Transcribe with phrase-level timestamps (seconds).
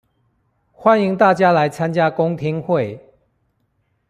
[0.73, 2.99] 歡迎大家來參加公聽會